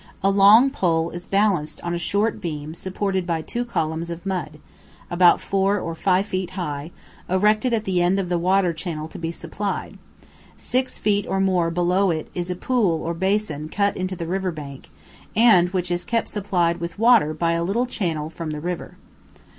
A 0.23 0.31
long 0.31 0.71
pole 0.71 1.11
is 1.11 1.27
balanced 1.27 1.79
on 1.81 1.93
a 1.93 1.99
short 1.99 2.41
beam 2.41 2.73
supported 2.73 3.27
by 3.27 3.43
two 3.43 3.63
columns 3.63 4.09
of 4.09 4.25
mud, 4.25 4.57
about 5.11 5.39
4 5.39 5.79
or 5.79 5.93
5 5.93 6.25
feet 6.25 6.49
high, 6.57 6.89
erected 7.29 7.71
at 7.71 7.85
the 7.85 8.01
end 8.01 8.19
of 8.19 8.27
the 8.27 8.39
water 8.39 8.73
channel 8.73 9.07
to 9.09 9.19
be 9.19 9.31
supplied; 9.31 9.99
6 10.57 10.97
feet 10.97 11.27
or 11.27 11.39
more 11.39 11.69
below 11.69 12.09
it 12.09 12.31
is 12.33 12.47
the 12.47 12.55
pool 12.55 13.03
or 13.03 13.13
basin 13.13 13.69
cut 13.69 13.95
in 13.95 14.07
the 14.07 14.25
river 14.25 14.49
bank, 14.49 14.89
and 15.35 15.69
which 15.69 15.91
is 15.91 16.03
kept 16.03 16.29
supplied 16.29 16.79
with 16.79 16.97
water 16.97 17.31
by 17.31 17.51
a 17.51 17.63
little 17.63 17.85
channel 17.85 18.31
from 18.31 18.49
the 18.49 18.59
river. 18.59 18.97